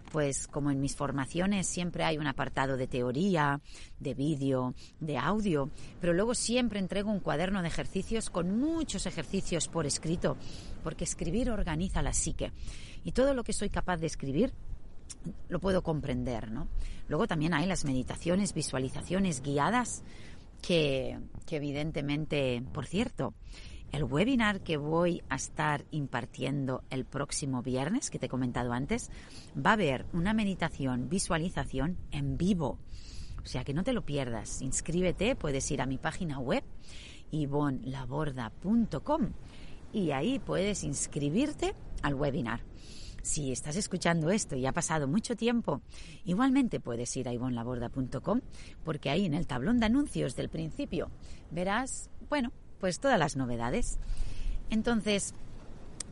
pues 0.09 0.47
como 0.47 0.71
en 0.71 0.79
mis 0.79 0.95
formaciones 0.95 1.67
siempre 1.67 2.05
hay 2.05 2.17
un 2.17 2.27
apartado 2.27 2.77
de 2.77 2.87
teoría, 2.87 3.59
de 3.99 4.13
vídeo, 4.13 4.73
de 5.01 5.17
audio, 5.17 5.69
pero 5.99 6.13
luego 6.13 6.33
siempre 6.33 6.79
entrego 6.79 7.11
un 7.11 7.19
cuaderno 7.19 7.61
de 7.61 7.67
ejercicios 7.67 8.29
con 8.29 8.57
muchos 8.57 9.05
ejercicios 9.05 9.67
por 9.67 9.85
escrito, 9.85 10.37
porque 10.81 11.03
escribir 11.03 11.49
organiza 11.49 12.01
la 12.01 12.13
psique. 12.13 12.53
Y 13.03 13.11
todo 13.11 13.33
lo 13.33 13.43
que 13.43 13.51
soy 13.51 13.69
capaz 13.69 13.97
de 13.97 14.07
escribir 14.07 14.53
lo 15.49 15.59
puedo 15.59 15.83
comprender, 15.83 16.51
¿no? 16.51 16.67
Luego 17.07 17.27
también 17.27 17.53
hay 17.53 17.65
las 17.65 17.85
meditaciones, 17.85 18.53
visualizaciones 18.53 19.41
guiadas 19.41 20.03
que, 20.61 21.19
que 21.45 21.57
evidentemente, 21.57 22.63
por 22.73 22.85
cierto, 22.85 23.33
el 23.91 24.03
webinar 24.03 24.61
que 24.61 24.77
voy 24.77 25.23
a 25.29 25.35
estar 25.35 25.85
impartiendo 25.91 26.83
el 26.89 27.05
próximo 27.05 27.61
viernes, 27.61 28.09
que 28.09 28.19
te 28.19 28.25
he 28.25 28.29
comentado 28.29 28.73
antes, 28.73 29.09
va 29.55 29.71
a 29.71 29.73
haber 29.73 30.05
una 30.13 30.33
meditación, 30.33 31.09
visualización 31.09 31.97
en 32.11 32.37
vivo. 32.37 32.79
O 33.43 33.47
sea 33.47 33.63
que 33.63 33.73
no 33.73 33.83
te 33.83 33.93
lo 33.93 34.03
pierdas. 34.03 34.61
Inscríbete, 34.61 35.35
puedes 35.35 35.69
ir 35.71 35.81
a 35.81 35.85
mi 35.85 35.97
página 35.97 36.39
web 36.39 36.63
ivonlaborda.com 37.31 39.31
y 39.93 40.11
ahí 40.11 40.39
puedes 40.39 40.83
inscribirte 40.83 41.73
al 42.01 42.15
webinar. 42.15 42.61
Si 43.27 43.51
estás 43.51 43.75
escuchando 43.75 44.31
esto 44.31 44.55
y 44.55 44.65
ha 44.67 44.71
pasado 44.71 45.05
mucho 45.05 45.35
tiempo, 45.35 45.81
igualmente 46.23 46.79
puedes 46.79 47.13
ir 47.17 47.27
a 47.27 47.33
ivonlaborda.com 47.33 48.39
porque 48.85 49.09
ahí 49.09 49.25
en 49.25 49.33
el 49.33 49.45
tablón 49.45 49.81
de 49.81 49.87
anuncios 49.87 50.37
del 50.37 50.47
principio 50.47 51.11
verás, 51.51 52.09
bueno, 52.29 52.53
pues 52.79 53.01
todas 53.01 53.19
las 53.19 53.35
novedades. 53.35 53.99
Entonces, 54.69 55.33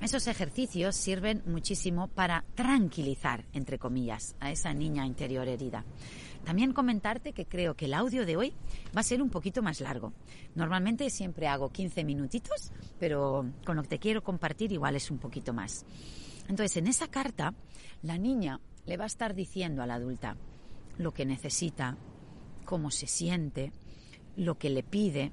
esos 0.02 0.28
ejercicios 0.28 0.98
sirven 0.98 1.42
muchísimo 1.46 2.10
para 2.10 2.44
tranquilizar, 2.54 3.46
entre 3.54 3.80
comillas, 3.80 4.36
a 4.42 4.52
esa 4.52 4.74
niña 4.74 5.06
interior 5.06 5.48
herida. 5.48 5.86
También 6.44 6.74
comentarte 6.74 7.32
que 7.32 7.46
creo 7.46 7.76
que 7.76 7.86
el 7.86 7.94
audio 7.94 8.26
de 8.26 8.36
hoy 8.36 8.54
va 8.96 9.00
a 9.00 9.04
ser 9.04 9.22
un 9.22 9.30
poquito 9.30 9.64
más 9.64 9.80
largo. 9.80 10.12
Normalmente 10.54 11.10
siempre 11.10 11.48
hago 11.48 11.70
15 11.70 12.04
minutitos, 12.04 12.74
pero 13.00 13.46
con 13.66 13.78
lo 13.78 13.84
que 13.84 13.90
te 13.90 14.00
quiero 14.00 14.22
compartir 14.22 14.74
igual 14.74 14.98
es 14.98 15.10
un 15.10 15.18
poquito 15.18 15.54
más. 15.54 15.86
Entonces, 16.48 16.78
en 16.78 16.88
esa 16.88 17.08
carta, 17.08 17.54
la 18.02 18.18
niña 18.18 18.60
le 18.86 18.98
va 18.98 19.06
a 19.06 19.08
estar 19.08 19.34
diciendo 19.34 19.82
a 19.82 19.88
la 19.88 19.96
adulta 19.96 20.38
lo 20.98 21.14
que 21.14 21.26
necesita, 21.26 21.98
cómo 22.64 22.92
se 22.92 23.08
siente, 23.08 23.72
lo 24.38 24.58
que 24.58 24.70
le 24.70 24.84
pide, 24.84 25.32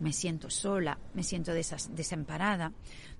me 0.00 0.12
siento 0.12 0.48
sola, 0.50 0.98
me 1.14 1.22
siento 1.22 1.52
desamparada, 1.52 2.72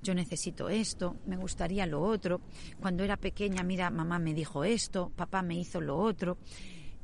yo 0.02 0.14
necesito 0.14 0.68
esto, 0.68 1.16
me 1.26 1.36
gustaría 1.36 1.86
lo 1.86 2.02
otro, 2.02 2.40
cuando 2.80 3.04
era 3.04 3.16
pequeña, 3.16 3.62
mira, 3.62 3.90
mamá 3.90 4.18
me 4.18 4.34
dijo 4.34 4.64
esto, 4.64 5.12
papá 5.14 5.42
me 5.42 5.56
hizo 5.56 5.80
lo 5.80 5.98
otro. 5.98 6.38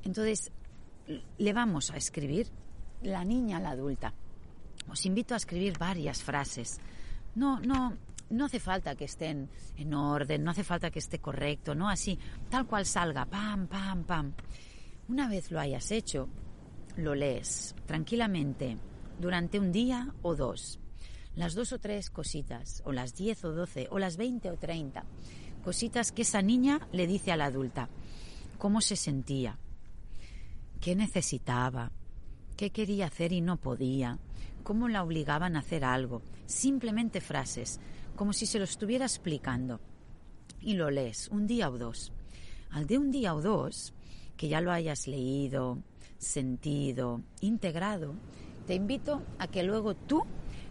Entonces, 0.02 0.50
le 1.38 1.52
vamos 1.52 1.90
a 1.90 1.96
escribir 1.96 2.48
la 3.02 3.24
niña 3.24 3.58
a 3.58 3.60
la 3.60 3.70
adulta. 3.70 4.14
Os 4.88 5.04
invito 5.04 5.34
a 5.34 5.36
escribir 5.36 5.78
varias 5.78 6.22
frases. 6.22 6.80
No, 7.34 7.60
no, 7.60 7.96
no 8.30 8.46
hace 8.46 8.60
falta 8.60 8.94
que 8.96 9.04
estén 9.04 9.48
en 9.76 9.94
orden, 9.94 10.42
no 10.42 10.50
hace 10.50 10.64
falta 10.64 10.90
que 10.90 10.98
esté 10.98 11.18
correcto, 11.18 11.74
no 11.74 11.88
así, 11.88 12.18
tal 12.50 12.66
cual 12.66 12.86
salga, 12.86 13.24
pam, 13.26 13.66
pam, 13.66 14.04
pam. 14.04 14.32
Una 15.08 15.28
vez 15.28 15.50
lo 15.50 15.60
hayas 15.60 15.90
hecho, 15.90 16.28
lo 16.96 17.14
lees 17.14 17.74
tranquilamente 17.86 18.76
durante 19.20 19.58
un 19.58 19.72
día 19.72 20.14
o 20.22 20.34
dos. 20.34 20.80
Las 21.34 21.54
dos 21.54 21.72
o 21.72 21.78
tres 21.78 22.10
cositas, 22.10 22.82
o 22.86 22.92
las 22.92 23.14
diez 23.14 23.44
o 23.44 23.52
doce, 23.52 23.88
o 23.90 23.98
las 23.98 24.16
veinte 24.16 24.50
o 24.50 24.56
treinta 24.56 25.04
cositas 25.66 26.12
que 26.12 26.22
esa 26.22 26.42
niña 26.42 26.86
le 26.92 27.08
dice 27.08 27.32
a 27.32 27.36
la 27.36 27.46
adulta. 27.46 27.88
Cómo 28.56 28.80
se 28.80 28.94
sentía, 28.94 29.58
qué 30.80 30.94
necesitaba, 30.94 31.90
qué 32.56 32.70
quería 32.70 33.06
hacer 33.06 33.32
y 33.32 33.40
no 33.40 33.56
podía, 33.56 34.20
cómo 34.62 34.88
la 34.88 35.02
obligaban 35.02 35.56
a 35.56 35.58
hacer 35.58 35.84
algo. 35.84 36.22
Simplemente 36.46 37.20
frases, 37.20 37.80
como 38.16 38.32
si 38.32 38.46
se 38.46 38.58
lo 38.58 38.64
estuviera 38.64 39.04
explicando. 39.04 39.80
Y 40.60 40.74
lo 40.74 40.90
lees 40.90 41.28
un 41.28 41.46
día 41.46 41.70
o 41.70 41.78
dos. 41.78 42.12
Al 42.70 42.86
de 42.86 42.98
un 42.98 43.10
día 43.10 43.34
o 43.34 43.40
dos, 43.40 43.94
que 44.36 44.48
ya 44.48 44.60
lo 44.60 44.72
hayas 44.72 45.06
leído, 45.06 45.78
sentido, 46.18 47.22
integrado, 47.40 48.14
te 48.66 48.74
invito 48.74 49.22
a 49.38 49.46
que 49.46 49.62
luego 49.62 49.94
tú 49.94 50.24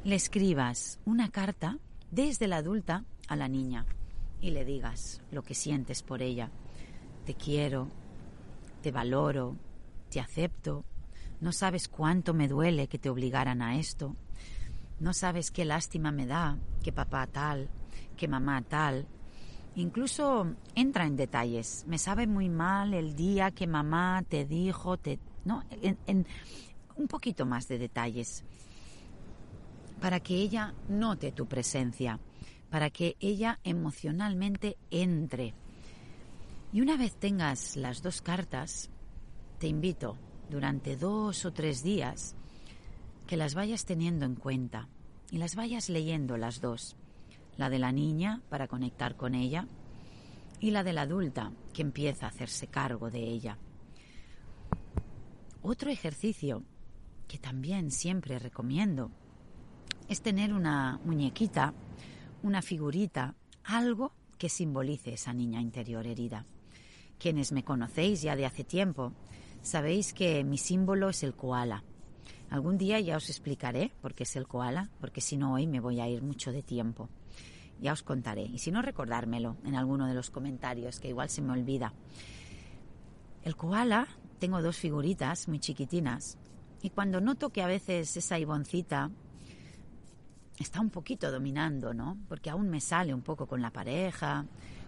le 0.03 0.15
escribas 0.15 0.99
una 1.05 1.31
carta 1.31 1.79
desde 2.11 2.47
la 2.47 2.57
adulta 2.57 3.05
a 3.27 3.35
la 3.35 3.47
niña 3.47 3.85
y 4.41 4.51
le 4.51 4.65
digas 4.65 5.21
lo 5.31 5.43
que 5.43 5.55
sientes 5.55 6.03
por 6.03 6.21
ella. 6.21 6.51
Te 7.25 7.33
quiero, 7.33 7.87
te 8.81 8.91
valoro, 8.91 9.55
te 10.09 10.19
acepto, 10.19 10.85
no 11.41 11.51
sabes 11.51 11.87
cuánto 11.87 12.33
me 12.33 12.47
duele 12.47 12.87
que 12.87 12.99
te 12.99 13.09
obligaran 13.09 13.61
a 13.61 13.79
esto, 13.79 14.15
no 14.99 15.13
sabes 15.13 15.51
qué 15.51 15.65
lástima 15.65 16.11
me 16.11 16.25
da 16.25 16.57
que 16.83 16.91
papá 16.91 17.27
tal, 17.27 17.69
que 18.15 18.27
mamá 18.27 18.61
tal. 18.61 19.07
Incluso 19.75 20.55
entra 20.73 21.05
en 21.05 21.17
detalles. 21.17 21.83
Me 21.87 21.97
sabe 21.97 22.27
muy 22.27 22.49
mal 22.49 22.93
el 22.93 23.15
día 23.15 23.51
que 23.51 23.67
mamá 23.67 24.23
te 24.27 24.45
dijo, 24.45 24.97
te, 24.97 25.19
no, 25.43 25.63
en, 25.81 26.25
un 26.95 27.07
poquito 27.07 27.45
más 27.45 27.67
de 27.67 27.77
detalles 27.77 28.43
para 29.99 30.19
que 30.19 30.35
ella 30.35 30.73
note 30.87 31.31
tu 31.31 31.47
presencia, 31.47 32.19
para 32.69 32.89
que 32.89 33.15
ella 33.19 33.59
emocionalmente 33.63 34.77
entre. 34.91 35.53
Y 36.71 36.81
una 36.81 36.97
vez 36.97 37.15
tengas 37.15 37.75
las 37.75 38.01
dos 38.01 38.21
cartas, 38.21 38.89
te 39.59 39.67
invito 39.67 40.17
durante 40.49 40.95
dos 40.95 41.45
o 41.45 41.53
tres 41.53 41.81
días 41.83 42.35
que 43.27 43.37
las 43.37 43.55
vayas 43.55 43.85
teniendo 43.85 44.25
en 44.25 44.35
cuenta, 44.35 44.87
y 45.31 45.37
las 45.37 45.55
vayas 45.55 45.89
leyendo 45.89 46.37
las 46.37 46.61
dos. 46.61 46.95
La 47.57 47.69
de 47.69 47.79
la 47.79 47.91
niña 47.91 48.41
para 48.49 48.67
conectar 48.67 49.15
con 49.15 49.33
ella 49.33 49.67
y 50.59 50.71
la 50.71 50.83
de 50.83 50.93
la 50.93 51.01
adulta 51.01 51.51
que 51.73 51.81
empieza 51.81 52.25
a 52.25 52.29
hacerse 52.29 52.67
cargo 52.67 53.09
de 53.09 53.19
ella. 53.19 53.57
Otro 55.61 55.89
ejercicio 55.89 56.63
que 57.27 57.37
también 57.37 57.91
siempre 57.91 58.39
recomiendo 58.39 59.09
es 60.07 60.21
tener 60.21 60.53
una 60.53 60.99
muñequita, 61.03 61.73
una 62.43 62.61
figurita, 62.61 63.35
algo 63.63 64.13
que 64.37 64.49
simbolice 64.49 65.13
esa 65.13 65.33
niña 65.33 65.61
interior 65.61 66.05
herida. 66.05 66.45
Quienes 67.17 67.51
me 67.51 67.63
conocéis 67.63 68.21
ya 68.21 68.35
de 68.35 68.45
hace 68.45 68.63
tiempo, 68.63 69.13
sabéis 69.61 70.13
que 70.13 70.43
mi 70.43 70.57
símbolo 70.57 71.09
es 71.09 71.23
el 71.23 71.33
koala. 71.33 71.83
Algún 72.49 72.77
día 72.77 72.99
ya 72.99 73.17
os 73.17 73.29
explicaré 73.29 73.91
por 74.01 74.13
qué 74.13 74.23
es 74.23 74.35
el 74.35 74.47
koala, 74.47 74.89
porque 74.99 75.21
si 75.21 75.37
no 75.37 75.53
hoy 75.53 75.67
me 75.67 75.79
voy 75.79 75.99
a 75.99 76.07
ir 76.07 76.21
mucho 76.21 76.51
de 76.51 76.63
tiempo. 76.63 77.09
Ya 77.81 77.93
os 77.93 78.03
contaré, 78.03 78.43
y 78.43 78.59
si 78.59 78.71
no 78.71 78.81
recordármelo 78.81 79.57
en 79.65 79.75
alguno 79.75 80.07
de 80.07 80.13
los 80.13 80.29
comentarios, 80.29 80.99
que 80.99 81.09
igual 81.09 81.29
se 81.29 81.41
me 81.41 81.51
olvida. 81.51 81.93
El 83.43 83.55
koala, 83.55 84.07
tengo 84.39 84.61
dos 84.61 84.77
figuritas 84.77 85.47
muy 85.47 85.59
chiquitinas, 85.59 86.37
y 86.81 86.91
cuando 86.91 87.19
noto 87.19 87.49
que 87.49 87.61
a 87.61 87.67
veces 87.67 88.15
esa 88.15 88.39
iboncita 88.39 89.09
está 90.59 90.79
un 90.79 90.89
poquito 90.89 91.31
dominando, 91.31 91.93
¿no? 91.93 92.17
Porque 92.29 92.49
aún 92.49 92.69
me 92.69 92.79
sale 92.79 93.13
un 93.13 93.21
poco 93.21 93.47
con 93.47 93.61
la 93.61 93.71
pareja, 93.71 94.45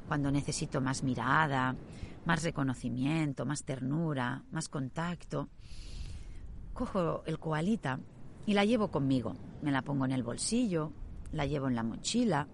cuando 0.07 0.31
necesito 0.31 0.79
más 0.79 1.03
mirada, 1.03 1.75
más 2.25 2.43
reconocimiento, 2.43 3.45
más 3.45 3.63
ternura, 3.63 4.43
más 4.51 4.69
contacto. 4.69 5.49
Cojo 6.77 7.23
el 7.25 7.39
koalita 7.39 7.99
y 8.45 8.53
la 8.53 8.63
llevo 8.63 8.91
conmigo. 8.91 9.35
Me 9.63 9.71
la 9.71 9.81
pongo 9.81 10.05
en 10.05 10.11
el 10.11 10.21
bolsillo, 10.21 10.93
la 11.31 11.47
llevo 11.47 11.67
en 11.67 11.73
la 11.73 11.81
mochila, 11.81 12.47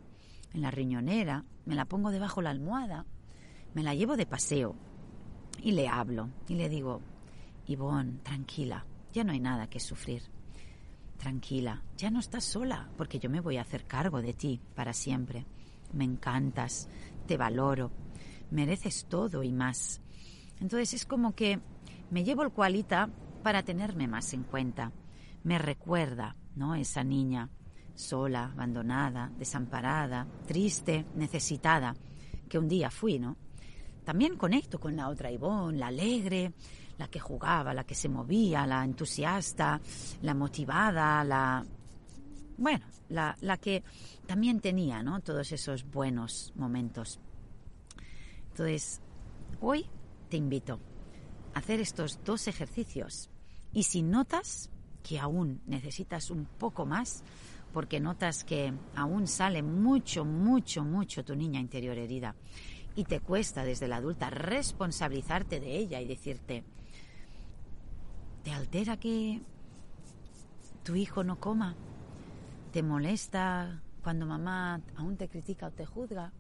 en 0.54 0.62
la 0.62 0.72
riñonera, 0.72 1.44
me 1.66 1.76
la 1.76 1.84
pongo 1.84 2.10
debajo 2.10 2.42
la 2.42 2.52
almohada, 2.52 3.06
me 3.74 3.84
la 3.84 3.94
llevo 3.94 4.16
de 4.16 4.26
paseo 4.26 4.78
y 5.62 5.74
le 5.74 5.90
hablo 5.90 6.30
y 6.48 6.56
le 6.56 6.70
digo, 6.70 7.02
Ivonne, 7.68 8.20
tranquila, 8.24 8.86
ya 9.12 9.26
no 9.26 9.34
hay 9.34 9.42
nada 9.42 9.68
que 9.68 9.82
sufrir. 9.82 10.24
Tranquila, 11.18 11.84
ya 11.98 12.10
no 12.10 12.22
estás 12.22 12.46
sola, 12.46 12.90
porque 12.96 13.20
yo 13.20 13.30
me 13.30 13.42
voy 13.42 13.58
a 13.58 13.62
hacer 13.64 13.84
cargo 13.86 14.22
de 14.22 14.34
ti 14.34 14.62
para 14.74 14.94
siempre. 14.94 15.46
Me 15.92 16.06
encantas, 16.06 16.88
te 17.28 17.36
valoro, 17.36 17.92
mereces 18.52 19.06
todo 19.10 19.44
y 19.44 19.52
más. 19.52 20.00
Entonces 20.62 20.94
es 20.94 21.06
como 21.06 21.36
que 21.36 21.60
me 22.10 22.24
llevo 22.24 22.44
el 22.44 22.52
cualita 22.52 23.10
para 23.44 23.64
tenerme 23.64 24.08
más 24.08 24.34
en 24.34 24.44
cuenta. 24.44 24.92
Me 25.44 25.60
recuerda, 25.60 26.36
¿no? 26.56 26.74
Esa 26.74 27.04
niña 27.04 27.50
sola, 27.96 28.46
abandonada, 28.46 29.32
desamparada, 29.38 30.26
triste, 30.48 31.06
necesitada, 31.16 31.96
que 32.50 32.58
un 32.58 32.68
día 32.68 32.90
fui, 32.90 33.20
¿no? 33.20 33.38
También 34.04 34.38
conecto 34.38 34.80
con 34.80 34.96
la 34.96 35.10
otra 35.10 35.32
Ivonne, 35.32 35.78
la 35.78 35.88
alegre, 35.88 36.54
la 36.98 37.08
que 37.08 37.20
jugaba, 37.20 37.74
la 37.74 37.84
que 37.84 37.96
se 37.96 38.10
movía, 38.10 38.66
la 38.66 38.84
entusiasta, 38.84 39.80
la 40.22 40.34
motivada, 40.34 41.24
la... 41.24 41.64
Bueno, 42.58 42.86
la, 43.10 43.36
la 43.42 43.58
que 43.58 43.84
también 44.26 44.60
tenía, 44.60 45.04
¿no? 45.04 45.22
Todos 45.22 45.52
esos 45.52 45.84
buenos 45.90 46.54
momentos. 46.56 47.20
Entonces, 48.50 49.02
hoy 49.62 49.90
te 50.30 50.38
invito 50.38 50.80
a 51.54 51.60
hacer 51.60 51.80
estos 51.80 52.20
dos 52.24 52.48
ejercicios. 52.48 53.30
Y 53.74 53.84
si 53.84 54.04
notas 54.04 54.70
que 55.02 55.20
aún 55.20 55.62
necesitas 55.66 56.30
un 56.30 56.46
poco 56.46 56.86
más, 56.86 57.24
porque 57.74 58.00
notas 58.00 58.44
que 58.44 58.72
aún 58.96 59.28
sale 59.28 59.64
mucho, 59.64 60.24
mucho, 60.24 60.84
mucho 60.84 61.26
tu 61.26 61.36
niña 61.36 61.60
interior 61.60 61.98
herida 61.98 62.36
y 62.96 63.06
te 63.06 63.20
cuesta 63.20 63.64
desde 63.64 63.88
la 63.88 63.98
adulta 63.98 64.30
responsabilizarte 64.30 65.60
de 65.60 65.78
ella 65.78 66.00
y 66.00 66.06
decirte, 66.06 66.64
¿te 68.44 68.52
altera 68.52 68.98
que 68.98 69.42
tu 70.84 70.96
hijo 70.96 71.24
no 71.24 71.40
coma? 71.40 71.76
¿Te 72.72 72.84
molesta 72.84 73.82
cuando 74.04 74.26
mamá 74.26 74.82
aún 74.96 75.18
te 75.18 75.28
critica 75.28 75.68
o 75.68 75.72
te 75.72 75.86
juzga? 75.86 76.32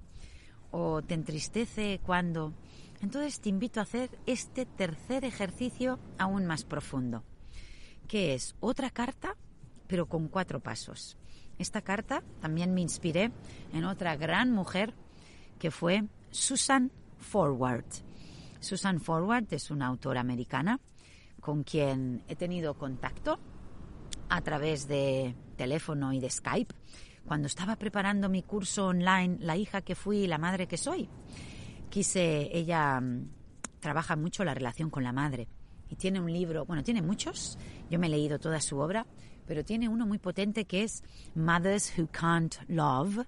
¿O 0.71 1.01
te 1.01 1.13
entristece 1.15 1.99
cuando... 2.05 2.53
Entonces 3.03 3.41
te 3.41 3.49
invito 3.49 3.81
a 3.81 3.83
hacer 3.83 4.09
este 4.25 4.65
tercer 4.65 5.25
ejercicio 5.25 5.99
aún 6.17 6.45
más 6.45 6.63
profundo, 6.63 7.25
que 8.07 8.33
es 8.33 8.55
otra 8.61 8.89
carta, 8.91 9.35
pero 9.87 10.07
con 10.07 10.29
cuatro 10.29 10.61
pasos. 10.61 11.17
Esta 11.59 11.81
carta 11.81 12.23
también 12.39 12.73
me 12.73 12.79
inspiré 12.79 13.33
en 13.73 13.83
otra 13.83 14.15
gran 14.15 14.51
mujer 14.51 14.93
que 15.59 15.69
fue 15.69 16.05
Susan 16.31 16.91
Forward. 17.17 17.83
Susan 18.61 19.01
Forward 19.01 19.47
es 19.51 19.69
una 19.69 19.87
autora 19.87 20.21
americana 20.21 20.79
con 21.41 21.63
quien 21.63 22.23
he 22.29 22.37
tenido 22.37 22.75
contacto 22.75 23.37
a 24.29 24.39
través 24.39 24.87
de 24.87 25.35
teléfono 25.57 26.13
y 26.13 26.21
de 26.21 26.29
Skype 26.29 26.73
cuando 27.25 27.47
estaba 27.47 27.75
preparando 27.75 28.29
mi 28.29 28.43
curso 28.43 28.87
online 28.87 29.39
La 29.41 29.57
hija 29.57 29.81
que 29.81 29.93
fui 29.93 30.19
y 30.19 30.27
la 30.27 30.37
madre 30.37 30.67
que 30.67 30.77
soy. 30.77 31.09
Quise, 31.93 32.49
ella 32.51 32.99
mm, 32.99 33.29
trabaja 33.79 34.15
mucho 34.15 34.43
la 34.43 34.55
relación 34.55 34.89
con 34.89 35.03
la 35.03 35.11
madre 35.11 35.47
y 35.91 35.95
tiene 35.95 36.19
un 36.19 36.33
libro, 36.33 36.65
bueno, 36.65 36.81
tiene 36.81 37.03
muchos, 37.03 37.55
yo 37.87 37.99
me 37.99 38.07
he 38.07 38.09
leído 38.09 38.39
toda 38.39 38.59
su 38.61 38.79
obra, 38.79 39.05
pero 39.45 39.63
tiene 39.63 39.87
uno 39.87 40.07
muy 40.07 40.17
potente 40.17 40.65
que 40.65 40.81
es 40.81 41.03
Mothers 41.35 41.93
Who 41.95 42.07
Can't 42.07 42.55
Love, 42.67 43.27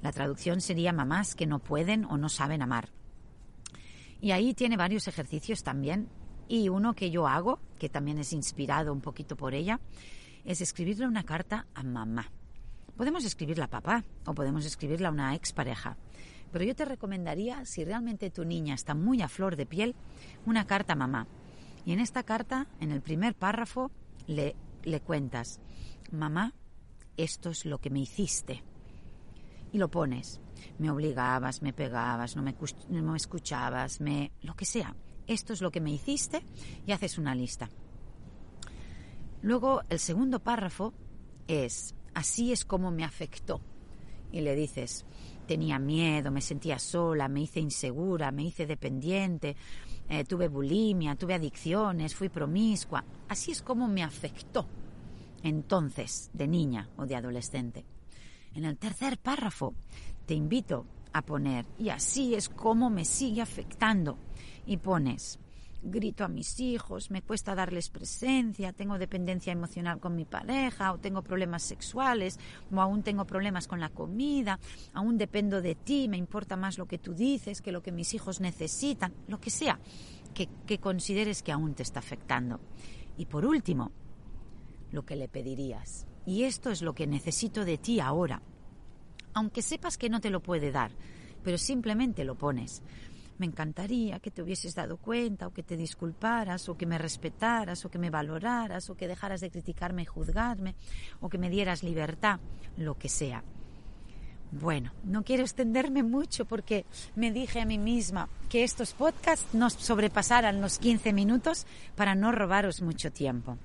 la 0.00 0.12
traducción 0.12 0.60
sería 0.60 0.92
mamás 0.92 1.34
que 1.34 1.48
no 1.48 1.58
pueden 1.58 2.04
o 2.04 2.16
no 2.16 2.28
saben 2.28 2.62
amar. 2.62 2.90
Y 4.20 4.30
ahí 4.30 4.54
tiene 4.54 4.76
varios 4.76 5.08
ejercicios 5.08 5.64
también. 5.64 6.08
Y 6.46 6.68
uno 6.68 6.94
que 6.94 7.10
yo 7.10 7.26
hago, 7.26 7.58
que 7.80 7.88
también 7.88 8.18
es 8.18 8.32
inspirado 8.32 8.92
un 8.92 9.00
poquito 9.00 9.34
por 9.34 9.54
ella, 9.54 9.80
es 10.44 10.60
escribirle 10.60 11.08
una 11.08 11.24
carta 11.24 11.66
a 11.74 11.82
mamá. 11.82 12.30
Podemos 12.96 13.24
escribirla 13.24 13.64
a 13.64 13.70
papá 13.70 14.04
o 14.24 14.34
podemos 14.34 14.64
escribirla 14.64 15.08
a 15.08 15.10
una 15.10 15.34
expareja. 15.34 15.96
Pero 16.54 16.66
yo 16.66 16.76
te 16.76 16.84
recomendaría, 16.84 17.64
si 17.64 17.84
realmente 17.84 18.30
tu 18.30 18.44
niña 18.44 18.76
está 18.76 18.94
muy 18.94 19.22
a 19.22 19.28
flor 19.28 19.56
de 19.56 19.66
piel, 19.66 19.96
una 20.46 20.68
carta 20.68 20.92
a 20.92 20.96
mamá. 20.96 21.26
Y 21.84 21.90
en 21.90 21.98
esta 21.98 22.22
carta, 22.22 22.68
en 22.78 22.92
el 22.92 23.00
primer 23.00 23.34
párrafo, 23.34 23.90
le, 24.28 24.54
le 24.84 25.00
cuentas, 25.00 25.58
mamá, 26.12 26.54
esto 27.16 27.50
es 27.50 27.66
lo 27.66 27.80
que 27.80 27.90
me 27.90 27.98
hiciste 27.98 28.62
y 29.72 29.78
lo 29.78 29.90
pones. 29.90 30.40
Me 30.78 30.92
obligabas, 30.92 31.60
me 31.60 31.72
pegabas, 31.72 32.36
no 32.36 32.42
me, 32.44 32.54
no 32.88 33.02
me 33.02 33.16
escuchabas, 33.16 34.00
me 34.00 34.30
lo 34.42 34.54
que 34.54 34.64
sea. 34.64 34.94
Esto 35.26 35.54
es 35.54 35.60
lo 35.60 35.72
que 35.72 35.80
me 35.80 35.90
hiciste 35.90 36.44
y 36.86 36.92
haces 36.92 37.18
una 37.18 37.34
lista. 37.34 37.68
Luego 39.42 39.82
el 39.88 39.98
segundo 39.98 40.38
párrafo 40.38 40.94
es, 41.48 41.96
así 42.14 42.52
es 42.52 42.64
como 42.64 42.92
me 42.92 43.02
afectó. 43.02 43.60
Y 44.30 44.40
le 44.40 44.54
dices, 44.54 45.04
tenía 45.44 45.78
miedo, 45.78 46.30
me 46.30 46.40
sentía 46.40 46.78
sola, 46.78 47.28
me 47.28 47.42
hice 47.42 47.60
insegura, 47.60 48.30
me 48.32 48.44
hice 48.44 48.66
dependiente, 48.66 49.56
eh, 50.08 50.24
tuve 50.24 50.48
bulimia, 50.48 51.16
tuve 51.16 51.34
adicciones, 51.34 52.14
fui 52.14 52.28
promiscua. 52.28 53.04
Así 53.28 53.52
es 53.52 53.62
como 53.62 53.88
me 53.88 54.02
afectó 54.02 54.66
entonces, 55.44 56.30
de 56.32 56.48
niña 56.48 56.88
o 56.96 57.04
de 57.04 57.16
adolescente. 57.16 57.84
En 58.54 58.64
el 58.64 58.78
tercer 58.78 59.18
párrafo 59.18 59.74
te 60.24 60.32
invito 60.32 60.86
a 61.12 61.20
poner, 61.20 61.66
y 61.78 61.90
así 61.90 62.34
es 62.34 62.48
como 62.48 62.88
me 62.88 63.04
sigue 63.04 63.42
afectando. 63.42 64.18
Y 64.66 64.78
pones, 64.78 65.38
grito 65.84 66.24
a 66.24 66.28
mis 66.28 66.58
hijos, 66.60 67.10
me 67.10 67.22
cuesta 67.22 67.54
darles 67.54 67.90
presencia, 67.90 68.72
tengo 68.72 68.98
dependencia 68.98 69.52
emocional 69.52 70.00
con 70.00 70.16
mi 70.16 70.24
pareja, 70.24 70.92
o 70.92 70.98
tengo 70.98 71.22
problemas 71.22 71.62
sexuales, 71.62 72.38
o 72.72 72.80
aún 72.80 73.02
tengo 73.02 73.26
problemas 73.26 73.68
con 73.68 73.80
la 73.80 73.90
comida, 73.90 74.58
aún 74.92 75.18
dependo 75.18 75.60
de 75.62 75.74
ti, 75.74 76.08
me 76.08 76.16
importa 76.16 76.56
más 76.56 76.78
lo 76.78 76.86
que 76.86 76.98
tú 76.98 77.14
dices 77.14 77.60
que 77.60 77.72
lo 77.72 77.82
que 77.82 77.92
mis 77.92 78.14
hijos 78.14 78.40
necesitan, 78.40 79.12
lo 79.28 79.38
que 79.38 79.50
sea 79.50 79.78
que, 80.34 80.48
que 80.66 80.78
consideres 80.78 81.42
que 81.42 81.52
aún 81.52 81.74
te 81.74 81.82
está 81.82 82.00
afectando. 82.00 82.60
Y 83.16 83.26
por 83.26 83.46
último, 83.46 83.92
lo 84.90 85.04
que 85.04 85.16
le 85.16 85.28
pedirías. 85.28 86.06
Y 86.26 86.44
esto 86.44 86.70
es 86.70 86.82
lo 86.82 86.94
que 86.94 87.06
necesito 87.06 87.64
de 87.64 87.78
ti 87.78 88.00
ahora. 88.00 88.42
Aunque 89.34 89.62
sepas 89.62 89.98
que 89.98 90.08
no 90.08 90.20
te 90.20 90.30
lo 90.30 90.40
puede 90.40 90.70
dar, 90.70 90.92
pero 91.42 91.58
simplemente 91.58 92.24
lo 92.24 92.36
pones. 92.36 92.82
Me 93.38 93.46
encantaría 93.46 94.20
que 94.20 94.30
te 94.30 94.42
hubieses 94.42 94.74
dado 94.74 94.96
cuenta 94.96 95.46
o 95.46 95.52
que 95.52 95.62
te 95.62 95.76
disculparas 95.76 96.68
o 96.68 96.76
que 96.76 96.86
me 96.86 96.98
respetaras 96.98 97.84
o 97.84 97.90
que 97.90 97.98
me 97.98 98.10
valoraras 98.10 98.90
o 98.90 98.96
que 98.96 99.08
dejaras 99.08 99.40
de 99.40 99.50
criticarme 99.50 100.02
y 100.02 100.06
juzgarme 100.06 100.76
o 101.20 101.28
que 101.28 101.38
me 101.38 101.50
dieras 101.50 101.82
libertad, 101.82 102.38
lo 102.76 102.96
que 102.96 103.08
sea. 103.08 103.42
Bueno, 104.52 104.92
no 105.02 105.24
quiero 105.24 105.42
extenderme 105.42 106.04
mucho 106.04 106.44
porque 106.44 106.86
me 107.16 107.32
dije 107.32 107.60
a 107.60 107.64
mí 107.64 107.76
misma 107.76 108.28
que 108.48 108.62
estos 108.62 108.92
podcasts 108.92 109.52
nos 109.52 109.72
sobrepasaran 109.72 110.60
los 110.60 110.78
15 110.78 111.12
minutos 111.12 111.66
para 111.96 112.14
no 112.14 112.30
robaros 112.30 112.80
mucho 112.80 113.10
tiempo. 113.10 113.58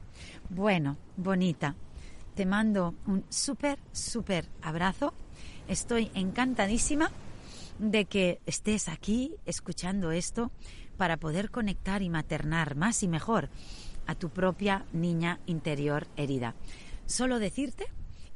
Bueno, 0.50 0.98
bonita, 1.16 1.76
te 2.34 2.48
mando 2.48 2.96
un 3.06 3.24
súper, 3.30 3.78
súper 3.92 4.50
abrazo. 4.64 5.14
Estoy 5.68 6.10
encantadísima 6.16 7.12
de 7.80 8.06
que 8.06 8.42
estés 8.46 8.88
aquí 8.90 9.36
escuchando 9.46 10.12
esto 10.12 10.52
para 10.98 11.18
poder 11.18 11.50
conectar 11.50 12.02
y 12.02 12.10
maternar 12.10 12.76
más 12.76 13.02
y 13.04 13.08
mejor 13.08 13.50
a 14.06 14.16
tu 14.16 14.30
propia 14.30 14.86
niña 14.92 15.40
interior 15.46 16.08
herida. 16.18 16.56
Solo 17.06 17.40
decirte 17.40 17.86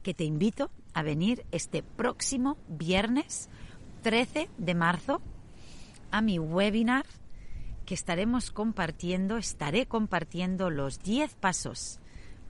que 0.01 0.13
te 0.13 0.23
invito 0.23 0.71
a 0.93 1.03
venir 1.03 1.45
este 1.51 1.83
próximo 1.83 2.57
viernes 2.67 3.49
13 4.01 4.49
de 4.57 4.75
marzo 4.75 5.21
a 6.11 6.21
mi 6.21 6.39
webinar 6.39 7.05
que 7.85 7.93
estaremos 7.93 8.51
compartiendo, 8.51 9.37
estaré 9.37 9.85
compartiendo 9.85 10.69
los 10.69 11.01
10 11.01 11.35
pasos 11.35 11.99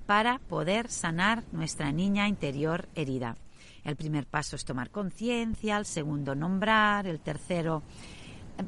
para 0.06 0.40
poder 0.40 0.90
sanar 0.90 1.44
nuestra 1.52 1.92
niña 1.92 2.28
interior 2.28 2.88
herida. 2.94 3.38
El 3.84 3.96
primer 3.96 4.26
paso 4.26 4.56
es 4.56 4.66
tomar 4.66 4.90
conciencia, 4.90 5.78
el 5.78 5.86
segundo 5.86 6.36
nombrar, 6.36 7.08
el 7.08 7.20
tercero 7.20 7.84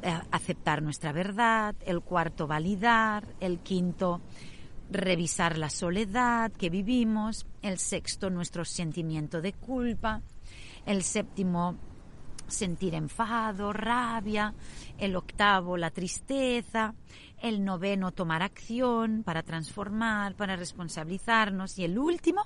eh, 0.02 0.20
aceptar 0.30 0.82
nuestra 0.82 1.12
verdad, 1.12 1.74
el 1.84 2.00
cuarto 2.02 2.46
validar, 2.46 3.26
el 3.40 3.60
quinto 3.60 4.20
revisar 4.90 5.58
la 5.58 5.70
soledad 5.70 6.52
que 6.52 6.70
vivimos, 6.70 7.46
el 7.62 7.78
sexto 7.78 8.30
nuestro 8.30 8.64
sentimiento 8.64 9.40
de 9.40 9.52
culpa, 9.52 10.22
el 10.84 11.02
séptimo 11.02 11.76
sentir 12.46 12.94
enfado, 12.94 13.72
rabia, 13.72 14.54
el 14.98 15.16
octavo 15.16 15.76
la 15.76 15.90
tristeza, 15.90 16.94
el 17.42 17.64
noveno 17.64 18.12
tomar 18.12 18.42
acción 18.42 19.22
para 19.24 19.42
transformar, 19.42 20.34
para 20.36 20.56
responsabilizarnos 20.56 21.78
y 21.78 21.84
el 21.84 21.98
último 21.98 22.42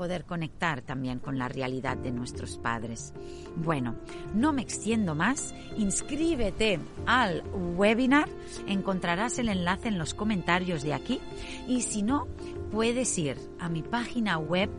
poder 0.00 0.24
conectar 0.24 0.80
también 0.80 1.18
con 1.18 1.36
la 1.36 1.46
realidad 1.46 1.98
de 1.98 2.10
nuestros 2.10 2.56
padres. 2.56 3.12
Bueno, 3.54 3.96
no 4.34 4.54
me 4.54 4.62
extiendo 4.62 5.14
más, 5.14 5.54
inscríbete 5.76 6.80
al 7.04 7.42
webinar, 7.76 8.26
encontrarás 8.66 9.38
el 9.38 9.50
enlace 9.50 9.88
en 9.88 9.98
los 9.98 10.14
comentarios 10.14 10.82
de 10.84 10.94
aquí 10.94 11.20
y 11.68 11.82
si 11.82 12.00
no, 12.00 12.28
puedes 12.72 13.18
ir 13.18 13.36
a 13.58 13.68
mi 13.68 13.82
página 13.82 14.38
web 14.38 14.70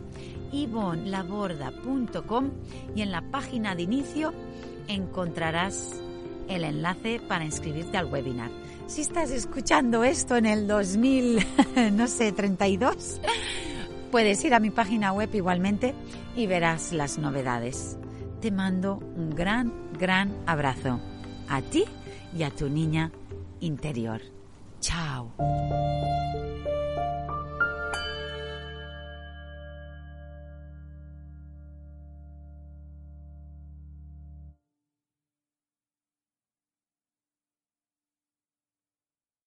ivonlaborda.com 0.50 2.50
y 2.96 3.02
en 3.02 3.12
la 3.12 3.22
página 3.22 3.76
de 3.76 3.82
inicio 3.82 4.34
encontrarás 4.88 6.02
el 6.48 6.64
enlace 6.64 7.20
para 7.28 7.44
inscribirte 7.44 7.96
al 7.96 8.06
webinar. 8.06 8.50
Si 8.88 9.02
estás 9.02 9.30
escuchando 9.30 10.02
esto 10.02 10.34
en 10.34 10.46
el 10.46 10.66
2000, 10.66 11.46
no 11.92 12.08
sé, 12.08 12.32
32, 12.32 13.20
puedes 14.12 14.44
ir 14.44 14.54
a 14.54 14.60
mi 14.60 14.70
página 14.70 15.12
web 15.12 15.34
igualmente 15.34 15.94
y 16.36 16.46
verás 16.46 16.92
las 16.92 17.18
novedades. 17.18 17.96
Te 18.40 18.52
mando 18.52 18.98
un 19.16 19.30
gran, 19.30 19.72
gran 19.98 20.36
abrazo 20.46 21.00
a 21.48 21.62
ti 21.62 21.84
y 22.36 22.42
a 22.42 22.50
tu 22.50 22.68
niña 22.68 23.10
interior. 23.60 24.20
Chao. 24.80 25.32